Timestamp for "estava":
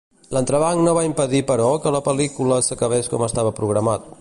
3.29-3.53